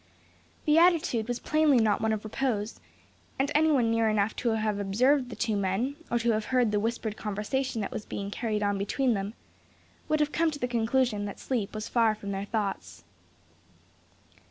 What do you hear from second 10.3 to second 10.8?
come to the